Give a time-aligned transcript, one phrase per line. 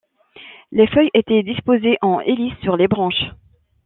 [0.71, 3.23] Les feuilles étaient disposées en hélice sur les branches.